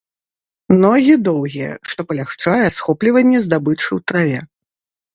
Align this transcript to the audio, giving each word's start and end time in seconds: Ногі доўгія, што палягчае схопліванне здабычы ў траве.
Ногі 0.83 1.13
доўгія, 1.27 1.71
што 1.93 2.01
палягчае 2.13 2.65
схопліванне 2.79 3.37
здабычы 3.47 3.87
ў 3.87 3.99
траве. 4.11 4.39